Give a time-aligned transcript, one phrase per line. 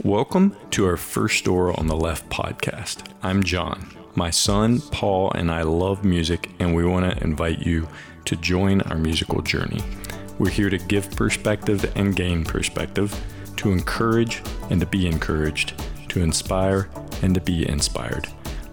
[0.00, 3.06] Welcome to our First Door on the Left podcast.
[3.22, 3.90] I'm John.
[4.14, 7.86] My son, Paul, and I love music, and we want to invite you
[8.24, 9.80] to join our musical journey.
[10.38, 13.14] We're here to give perspective and gain perspective,
[13.58, 15.74] to encourage and to be encouraged,
[16.08, 16.88] to inspire
[17.20, 18.26] and to be inspired.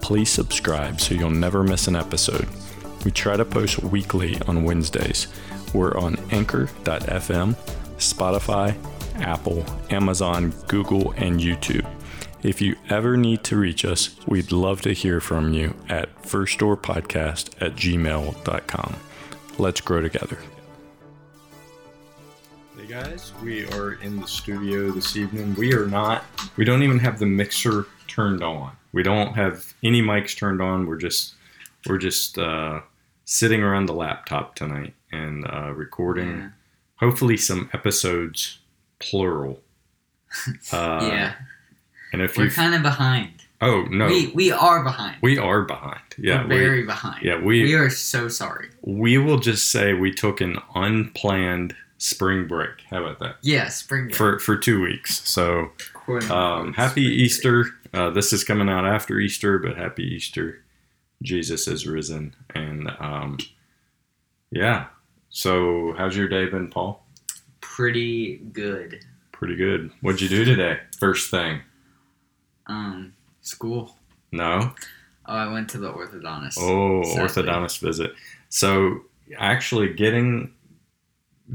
[0.00, 2.48] Please subscribe so you'll never miss an episode.
[3.04, 5.28] We try to post weekly on Wednesdays.
[5.72, 7.54] We're on anchor.fm,
[7.98, 8.76] Spotify,
[9.16, 11.86] Apple, Amazon, Google, and YouTube.
[12.42, 17.62] If you ever need to reach us, we'd love to hear from you at firstdoorpodcast
[17.62, 18.96] at gmail.com.
[19.58, 20.38] Let's grow together.
[22.76, 25.54] Hey guys, we are in the studio this evening.
[25.54, 26.24] We are not,
[26.56, 28.72] we don't even have the mixer turned on.
[28.92, 30.86] We don't have any mics turned on.
[30.86, 31.34] We're just,
[31.88, 32.80] we're just uh,
[33.24, 36.48] sitting around the laptop tonight and uh, recording Yeah.
[36.96, 38.58] hopefully some episodes
[39.10, 39.60] plural.
[40.72, 41.34] Uh, yeah,
[42.12, 43.30] And if we're kind of behind.
[43.60, 45.16] oh no, We we are behind.
[45.22, 46.00] we are behind.
[46.18, 47.24] Yeah, we're we, very behind.
[47.24, 48.70] yeah, we we are so sorry.
[48.82, 52.82] we will just say we took an unplanned spring break.
[52.90, 53.36] How about that?
[53.42, 54.16] Yeah, spring break.
[54.16, 55.22] For for two weeks.
[55.28, 55.70] So
[56.30, 57.02] um, happy.
[57.02, 57.66] Easter.
[57.92, 60.64] Uh, this is coming out after Easter, but happy Easter.
[61.22, 63.38] Jesus is risen, and um,
[64.50, 64.86] yeah.
[65.30, 67.03] So how's your day been, Paul?
[67.74, 69.04] Pretty good.
[69.32, 69.90] Pretty good.
[70.00, 70.78] What'd you do today?
[71.00, 71.60] First thing.
[72.68, 73.96] Um, school.
[74.30, 74.72] No.
[75.26, 76.56] Oh, I went to the orthodontist.
[76.56, 77.42] Oh, Sadly.
[77.42, 78.12] orthodontist visit.
[78.48, 79.00] So
[79.36, 80.52] actually getting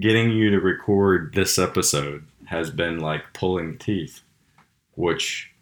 [0.00, 4.22] getting you to record this episode has been like pulling teeth,
[4.96, 5.52] which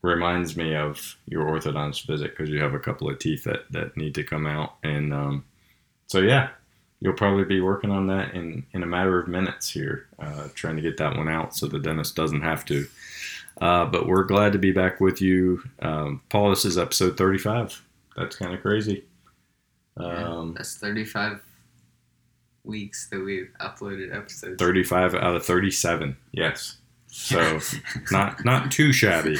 [0.00, 3.94] reminds me of your orthodontist visit because you have a couple of teeth that, that
[3.94, 4.76] need to come out.
[4.82, 5.44] And um,
[6.06, 6.48] so yeah,
[7.00, 10.76] you'll probably be working on that in, in a matter of minutes here, uh, trying
[10.76, 12.86] to get that one out so the dentist doesn't have to.
[13.60, 15.62] Uh, but we're glad to be back with you.
[15.80, 17.82] Um, Paul, this is episode 35.
[18.16, 19.04] That's kind of crazy.
[19.98, 21.40] Yeah, Um, that's thirty-five
[22.64, 24.56] weeks that we've uploaded episodes.
[24.58, 26.16] 35 out of 37.
[26.32, 26.76] Yes.
[27.08, 27.58] So
[28.12, 29.36] not not too shabby,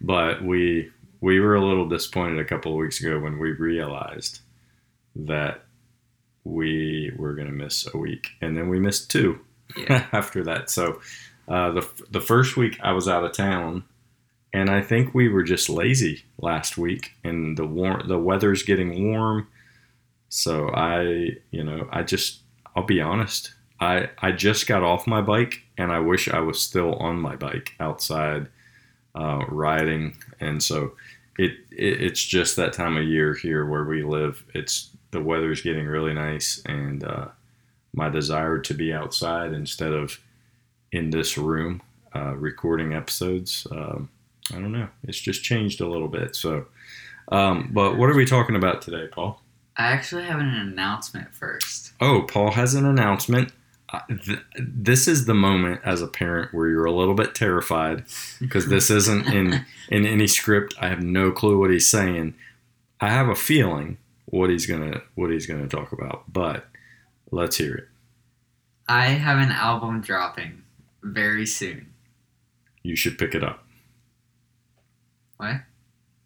[0.00, 4.40] but we we were a little disappointed a couple of weeks ago when we realized
[5.14, 5.62] that
[6.46, 9.40] we were going to miss a week, and then we missed two
[9.76, 10.06] yeah.
[10.12, 10.70] after that.
[10.70, 11.00] So
[11.48, 13.84] uh, the the first week I was out of town,
[14.52, 19.12] and I think we were just lazy last week, and the warm the weather's getting
[19.12, 19.48] warm,
[20.28, 22.40] so I you know I just
[22.74, 23.52] I'll be honest.
[23.78, 27.36] I, I just got off my bike and I wish I was still on my
[27.36, 28.48] bike outside
[29.14, 30.16] uh, riding.
[30.40, 30.92] And so
[31.38, 34.44] it, it it's just that time of year here where we live.
[34.54, 37.28] It's the weather's getting really nice and uh,
[37.94, 40.20] my desire to be outside instead of
[40.92, 41.80] in this room
[42.14, 43.66] uh, recording episodes.
[43.70, 44.10] Um,
[44.52, 44.88] I don't know.
[45.04, 46.36] It's just changed a little bit.
[46.36, 46.66] So,
[47.32, 49.40] um, but what are we talking about today, Paul?
[49.78, 51.92] I actually have an announcement first.
[51.98, 53.52] Oh, Paul has an announcement.
[53.90, 58.04] Uh, th- this is the moment as a parent where you're a little bit terrified
[58.38, 60.74] because this isn't in in any script.
[60.78, 62.34] I have no clue what he's saying.
[63.00, 66.66] I have a feeling what he's gonna what he's gonna talk about, but
[67.30, 67.88] let's hear it.
[68.88, 70.62] I have an album dropping
[71.02, 71.92] very soon.
[72.82, 73.64] You should pick it up.
[75.36, 75.56] What?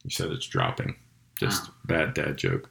[0.04, 0.96] You said it's dropping.
[1.38, 1.74] Just Oh.
[1.84, 2.70] bad dad joke.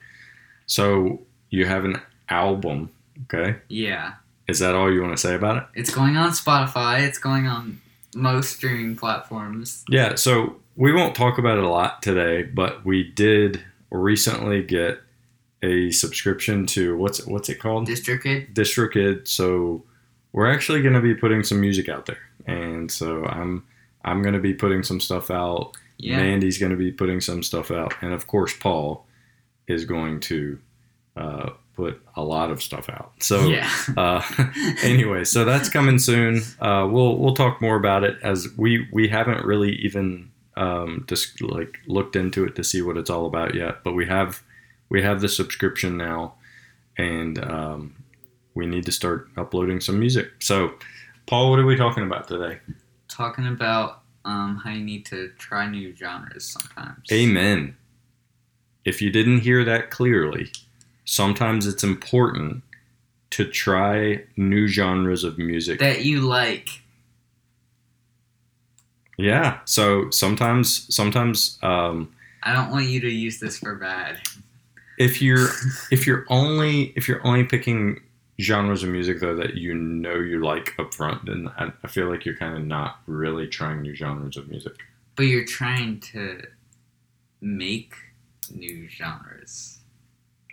[0.66, 2.92] So you have an album,
[3.24, 3.60] okay?
[3.68, 4.14] Yeah.
[4.48, 5.64] Is that all you want to say about it?
[5.76, 7.02] It's going on Spotify.
[7.02, 7.82] It's going on
[8.16, 9.84] most streaming platforms.
[9.90, 15.02] Yeah, so we won't talk about it a lot today, but we did recently get
[15.62, 17.88] a subscription to what's what's it called?
[17.88, 18.54] DistroKid.
[18.54, 19.28] DistroKid.
[19.28, 19.84] So
[20.32, 23.66] we're actually going to be putting some music out there, and so I'm
[24.04, 25.74] I'm going to be putting some stuff out.
[25.98, 26.18] Yeah.
[26.18, 29.06] Mandy's going to be putting some stuff out, and of course Paul
[29.68, 30.60] is going to
[31.18, 33.14] uh, put a lot of stuff out.
[33.20, 33.70] So yeah.
[33.98, 34.22] uh,
[34.84, 36.42] anyway, so that's coming soon.
[36.60, 41.42] Uh, we'll we'll talk more about it as we we haven't really even um, just
[41.42, 43.84] like looked into it to see what it's all about yet.
[43.84, 44.44] But we have
[44.90, 46.34] we have the subscription now,
[46.98, 47.96] and um,
[48.56, 50.32] we need to start uploading some music.
[50.40, 50.74] So,
[51.28, 52.60] Paul, what are we talking about today?
[53.08, 57.12] Talking about um, how you need to try new genres sometimes.
[57.12, 57.76] Amen.
[58.86, 60.52] If you didn't hear that clearly,
[61.06, 62.64] sometimes it's important
[63.32, 65.80] to try new genres of music.
[65.80, 66.82] That you like.
[69.18, 69.60] Yeah.
[69.66, 74.20] So sometimes, sometimes, um, I don't want you to use this for bad.
[75.00, 75.48] If you're
[75.92, 78.02] if you're only if you're only picking
[78.40, 82.10] genres of music though that you know you like up front, then I, I feel
[82.10, 84.74] like you're kind of not really trying new genres of music.
[85.16, 86.42] But you're trying to
[87.42, 87.94] make
[88.54, 89.80] new genres.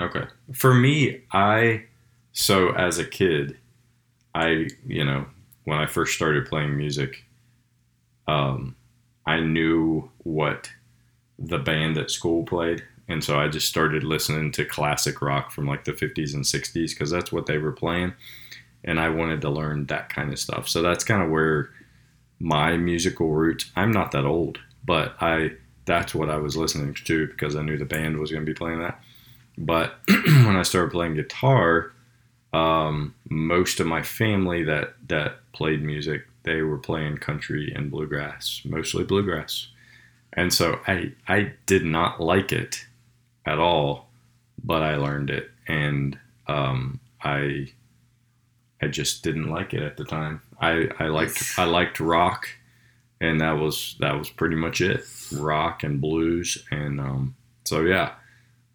[0.00, 0.25] Okay.
[0.52, 1.84] For me, I
[2.32, 3.58] so as a kid,
[4.34, 5.26] I you know
[5.64, 7.25] when I first started playing music,
[8.28, 8.76] um,
[9.26, 10.70] I knew what
[11.38, 15.67] the band at school played, and so I just started listening to classic rock from
[15.67, 18.14] like the 50s and 60s because that's what they were playing,
[18.85, 20.69] and I wanted to learn that kind of stuff.
[20.69, 21.70] So that's kind of where
[22.38, 23.70] my musical roots.
[23.76, 25.53] I'm not that old, but I
[25.85, 28.56] that's what I was listening to because I knew the band was going to be
[28.56, 29.00] playing that.
[29.56, 31.93] But when I started playing guitar,
[32.52, 38.62] um, most of my family that that played music, they were playing country and bluegrass,
[38.64, 39.69] mostly bluegrass.
[40.32, 42.87] And so I I did not like it
[43.46, 44.08] at all,
[44.62, 47.69] but I learned it, and um, I
[48.82, 50.43] I just didn't like it at the time.
[50.60, 52.48] I, I liked I liked rock,
[53.20, 55.04] and that was that was pretty much it.
[55.32, 58.12] Rock and blues, and um, so yeah.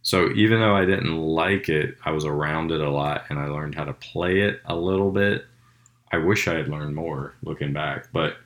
[0.04, 3.46] So even though I didn't like it, I was around it a lot, and I
[3.46, 5.46] learned how to play it a little bit.
[6.12, 8.12] I wish I had learned more looking back.
[8.12, 8.38] But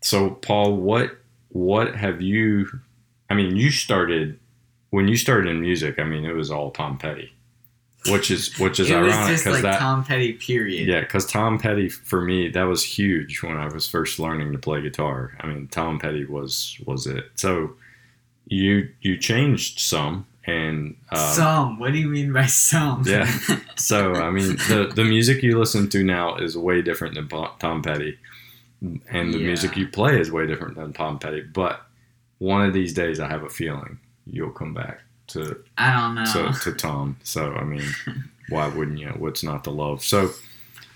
[0.00, 1.18] so Paul, what
[1.50, 2.68] what have you?
[3.28, 4.38] I mean, you started
[4.92, 5.98] when you started in music.
[5.98, 7.32] I mean, it was all Tom Petty,
[8.08, 10.34] which is which is it ironic because like that Tom Petty.
[10.34, 10.86] Period.
[10.86, 14.58] yeah, because Tom Petty for me that was huge when I was first learning to
[14.58, 15.36] play guitar.
[15.40, 17.30] I mean, Tom Petty was was it.
[17.34, 17.74] So
[18.46, 21.78] you you changed some and um, some.
[21.78, 23.04] What do you mean by some?
[23.06, 23.30] Yeah.
[23.76, 27.82] so I mean the the music you listen to now is way different than Tom
[27.82, 28.18] Petty,
[28.80, 29.46] and the Yeah.
[29.46, 31.40] music you play is way different than Tom Petty.
[31.42, 31.80] But
[32.38, 36.52] one of these days, I have a feeling you'll come back to I don't know.
[36.52, 37.16] to, to Tom.
[37.22, 37.84] So I mean,
[38.48, 39.08] why wouldn't you?
[39.08, 40.02] What's not to love?
[40.02, 40.30] So,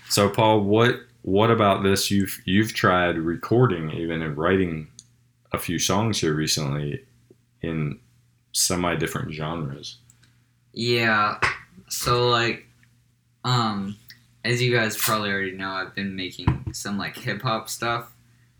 [0.09, 2.11] so Paul, what what about this?
[2.11, 4.87] You've you've tried recording even and writing
[5.51, 7.03] a few songs here recently
[7.61, 7.99] in
[8.51, 9.97] semi different genres.
[10.73, 11.39] Yeah.
[11.89, 12.65] So like,
[13.43, 13.97] um,
[14.43, 18.11] as you guys probably already know, I've been making some like hip hop stuff.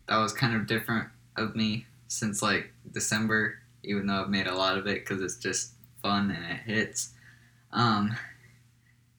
[0.07, 4.55] That was kind of different of me since like December, even though I've made a
[4.55, 7.11] lot of it because it's just fun and it hits.
[7.71, 8.15] Um,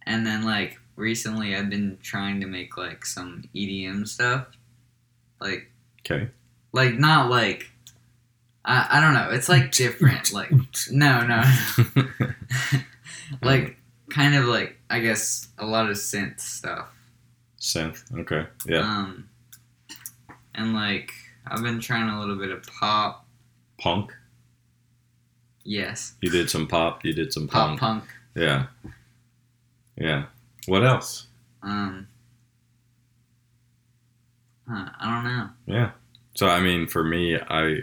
[0.06, 4.47] and then like recently, I've been trying to make like some EDM stuff,
[5.41, 5.70] like
[6.00, 6.29] Okay.
[6.73, 7.70] like not like.
[8.65, 9.31] I, I don't know.
[9.31, 10.32] It's like different.
[10.32, 10.50] Like
[10.91, 11.43] no, no
[13.43, 13.76] like
[14.11, 16.88] kind of like I guess a lot of synth stuff.
[17.61, 18.03] Synth.
[18.21, 18.47] Okay.
[18.67, 18.81] Yeah.
[18.81, 19.29] Um,
[20.55, 21.12] and like
[21.47, 23.26] I've been trying a little bit of pop.
[23.79, 24.12] Punk.
[25.69, 27.05] Yes, You did some pop.
[27.05, 27.81] You did some pop punk.
[27.81, 28.05] punk.
[28.35, 28.67] Yeah.
[29.99, 30.25] Yeah.
[30.65, 31.26] What else?
[31.62, 32.09] Um,
[34.67, 35.49] huh, I don't know.
[35.67, 35.91] Yeah.
[36.37, 37.81] So I mean, for me, I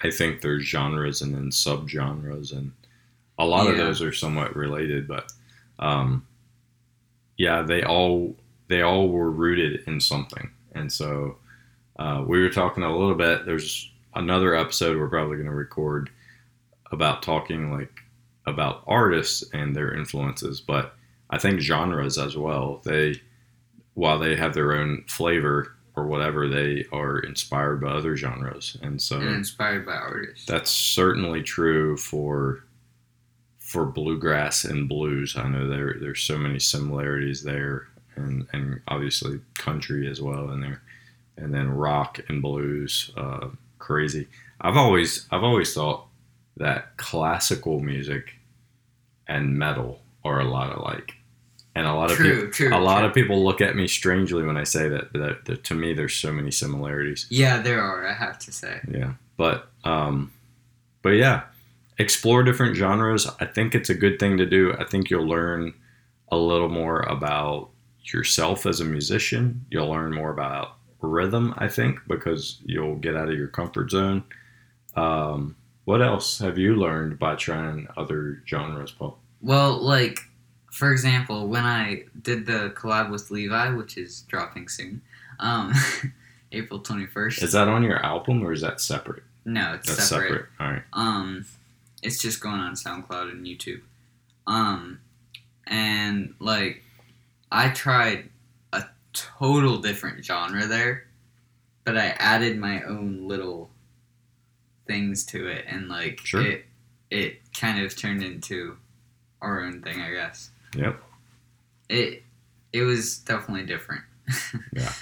[0.00, 2.70] I think there's genres and then subgenres, and
[3.36, 5.32] a lot of those are somewhat related, but
[5.80, 6.24] um,
[7.36, 8.36] yeah, they all
[8.68, 11.38] they all were rooted in something, and so
[11.98, 13.44] uh, we were talking a little bit.
[13.44, 16.08] There's another episode we're probably going to record
[16.92, 18.00] about talking like
[18.46, 20.94] about artists and their influences, but
[21.30, 22.82] I think genres as well.
[22.84, 23.20] They
[23.94, 29.00] while they have their own flavor or whatever, they are inspired by other genres, and
[29.00, 30.46] so inspired by artists.
[30.46, 32.64] that's certainly true for
[33.58, 35.36] for bluegrass and blues.
[35.36, 40.60] I know there there's so many similarities there, and and obviously country as well in
[40.60, 40.82] there,
[41.36, 44.28] and then rock and blues, uh, crazy.
[44.60, 46.06] I've always I've always thought
[46.56, 48.34] that classical music
[49.26, 51.14] and metal are a lot alike,
[51.74, 52.76] and a lot of people true, true.
[52.76, 55.44] a lot of people look at me strangely when I say that, that.
[55.46, 57.26] That to me, there's so many similarities.
[57.30, 58.06] yeah, there are.
[58.06, 58.80] I have to say.
[58.90, 60.32] Yeah, but um,
[61.02, 61.42] but yeah,
[61.98, 63.26] explore different genres.
[63.40, 64.74] I think it's a good thing to do.
[64.78, 65.74] I think you'll learn
[66.30, 67.70] a little more about
[68.04, 69.64] yourself as a musician.
[69.70, 71.54] You'll learn more about rhythm.
[71.58, 74.24] I think because you'll get out of your comfort zone.
[74.96, 79.18] Um, what else have you learned by trying other genres, Paul?
[79.40, 80.18] Well, like
[80.70, 85.02] for example, when I did the collab with Levi, which is dropping soon,
[85.38, 85.72] um,
[86.52, 87.42] April twenty first.
[87.42, 89.22] Is that on your album or is that separate?
[89.44, 90.28] No, it's That's separate.
[90.28, 90.46] separate.
[90.60, 90.82] All right.
[90.92, 91.44] Um,
[92.02, 93.80] it's just going on SoundCloud and YouTube.
[94.46, 95.00] Um,
[95.66, 96.82] and like,
[97.50, 98.28] I tried
[98.72, 101.06] a total different genre there,
[101.84, 103.70] but I added my own little
[104.86, 106.44] things to it, and like Sure.
[106.44, 106.64] it,
[107.10, 108.76] it kind of turned into
[109.40, 110.50] our own thing, I guess.
[110.76, 111.02] Yep.
[111.88, 112.22] It,
[112.72, 114.02] it was definitely different.
[114.74, 114.92] Yeah.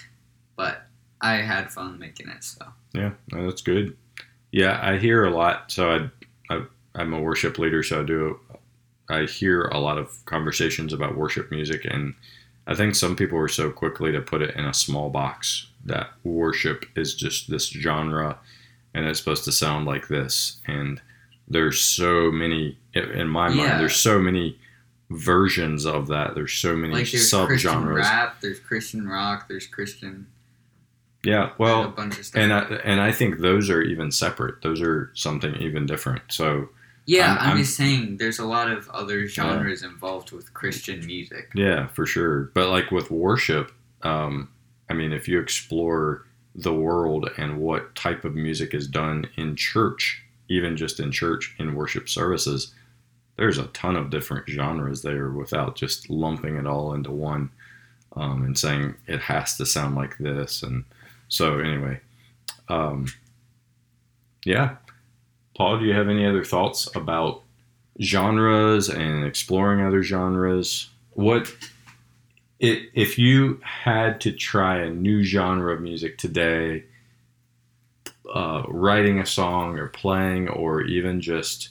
[0.57, 0.87] But
[1.21, 2.43] I had fun making it.
[2.45, 3.97] So Yeah, no, that's good.
[4.53, 5.71] Yeah, I hear a lot.
[5.71, 8.41] So I, I I'm a worship leader, so I do.
[9.09, 12.15] I hear a lot of conversations about worship music, and
[12.67, 16.11] I think some people are so quickly to put it in a small box that
[16.25, 18.39] worship is just this genre,
[18.95, 20.59] and it's supposed to sound like this.
[20.67, 21.01] And
[21.49, 23.55] there's so many in my Yeah.
[23.69, 23.81] mind.
[23.81, 24.59] There's so many
[25.11, 26.35] versions of that.
[26.35, 30.27] There's so many like there's Christian rap, there's Christian rock, there's Christian.
[31.23, 32.41] Yeah, a well, bunch of stuff.
[32.43, 34.63] and I, and I think those are even separate.
[34.63, 36.23] Those are something even different.
[36.29, 36.71] So
[37.07, 41.05] yeah, I'm- I'm, I'm- just saying there's a lot of other genres involved with Christian
[41.05, 41.51] music.
[41.55, 42.51] yeah, for sure.
[42.55, 44.49] But like with worship, um,
[44.89, 49.57] I mean, if you explore the world and what type of music is done in
[49.57, 52.75] church, even just in church in worship services,
[53.37, 57.51] there's a ton of different genres there without just lumping it all into one
[58.17, 60.63] um, and saying it has to sound like this.
[60.63, 60.85] And
[61.29, 62.01] so, anyway,
[62.69, 63.07] um,
[64.45, 64.77] yeah.
[65.57, 67.43] Paul, do you have any other thoughts about
[68.01, 70.89] genres and exploring other genres?
[71.13, 71.53] What
[72.63, 76.85] i if you had to try a new genre of music today,
[78.33, 81.71] uh, writing a song or playing or even just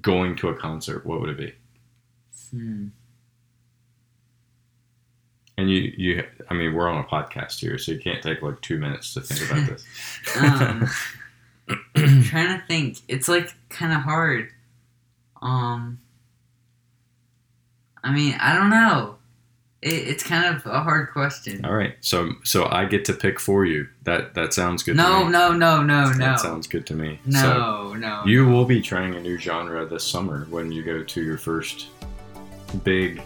[0.00, 1.54] going to a concert, what would it be?
[2.50, 2.86] Hmm.
[5.56, 8.60] And you, you, I mean, we're on a podcast here, so you can't take like
[8.60, 9.84] two minutes to think about this.
[10.36, 10.88] Um,
[11.94, 12.98] I'm trying to think.
[13.08, 14.50] It's like kind of hard.
[15.40, 16.00] Um,
[18.02, 19.16] I mean, I don't know.
[19.84, 21.64] It, it's kind of a hard question.
[21.64, 23.86] All right, so so I get to pick for you.
[24.04, 24.96] That that sounds good.
[24.96, 25.30] to No, me.
[25.32, 26.18] no, no, no, no, no.
[26.18, 27.20] That sounds good to me.
[27.26, 28.22] no, So no.
[28.24, 31.88] you will be trying a new genre this summer when you go to your first
[32.82, 33.20] big,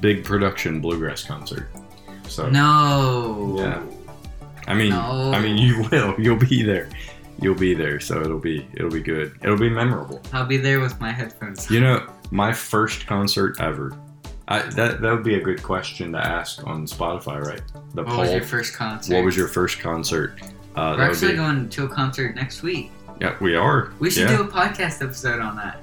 [0.00, 1.68] big production bluegrass concert.
[2.28, 3.56] So no.
[3.58, 3.82] Yeah.
[4.68, 5.32] I mean, No.
[5.34, 6.14] I mean, you will.
[6.20, 6.88] You'll be there.
[7.40, 7.98] You'll be there.
[7.98, 9.38] So it'll be it'll be good.
[9.42, 10.20] It'll be memorable.
[10.34, 11.70] I'll be there with my headphones.
[11.70, 13.96] You know, my first concert ever.
[14.50, 17.62] I, that that would be a good question to ask on Spotify, right?
[17.94, 18.20] The What poll.
[18.20, 19.14] was your first concert?
[19.14, 20.40] What was your first concert?
[20.74, 22.90] Uh, We're actually be, going to a concert next week.
[23.20, 23.92] yeah, we are.
[24.00, 24.38] We should yeah.
[24.38, 25.80] do a podcast episode on that.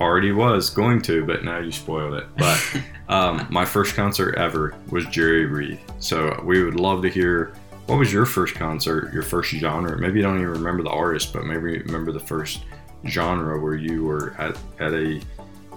[0.00, 2.26] Already was going to, but now you spoiled it.
[2.36, 5.80] But um, my first concert ever was Jerry Reed.
[5.98, 7.54] So we would love to hear
[7.86, 9.98] what was your first concert, your first genre.
[9.98, 12.64] Maybe you don't even remember the artist, but maybe you remember the first
[13.06, 15.20] genre where you were at, at a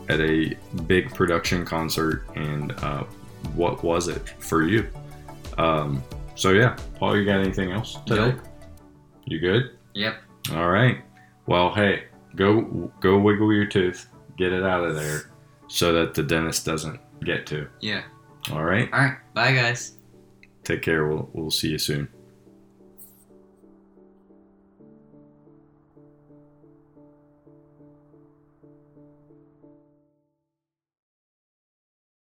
[0.09, 0.55] at a
[0.87, 3.03] big production concert, and uh,
[3.55, 4.87] what was it for you?
[5.57, 6.03] Um,
[6.35, 8.29] so yeah, Paul, you got anything else today?
[8.29, 8.39] Nope.
[9.25, 9.77] You good?
[9.93, 10.21] yep.
[10.53, 10.99] All right.
[11.47, 15.31] Well, hey, go go wiggle your tooth, get it out of there,
[15.67, 17.67] so that the dentist doesn't get to.
[17.81, 18.03] Yeah.
[18.51, 18.91] All right.
[18.93, 19.17] All right.
[19.33, 19.97] Bye, guys.
[20.63, 21.07] Take care.
[21.07, 22.07] We'll we'll see you soon.